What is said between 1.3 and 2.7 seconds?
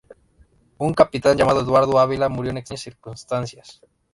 llamado Eduardo Ávila murió en